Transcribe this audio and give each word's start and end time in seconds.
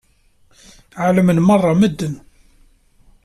Ɛelmen 1.05 1.39
meṛṛa 1.47 1.73
medden. 1.79 2.13